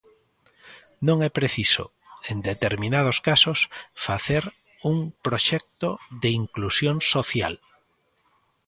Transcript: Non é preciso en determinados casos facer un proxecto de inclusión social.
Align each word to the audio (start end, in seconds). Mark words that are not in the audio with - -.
Non 1.07 1.17
é 1.27 1.29
preciso 1.39 1.85
en 2.31 2.37
determinados 2.49 3.17
casos 3.29 3.59
facer 4.05 4.43
un 4.91 4.95
proxecto 5.25 5.89
de 6.21 6.29
inclusión 6.41 6.95
social. 7.13 7.55